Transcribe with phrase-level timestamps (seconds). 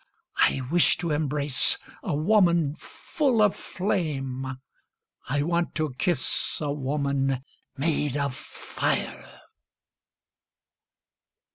[0.39, 4.47] I wish to embrace a woman full of flame,
[5.29, 7.43] I want to kiss a woman
[7.77, 9.41] made of fire.